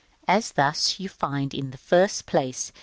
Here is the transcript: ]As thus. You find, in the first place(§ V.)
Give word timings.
]As 0.37 0.53
thus. 0.53 0.99
You 0.99 1.07
find, 1.09 1.53
in 1.53 1.69
the 1.69 1.77
first 1.77 2.25
place(§ 2.25 2.71
V.) 2.73 2.79